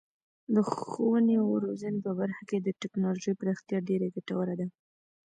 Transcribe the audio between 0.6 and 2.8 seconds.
ښوونې او روزنې په برخه کې د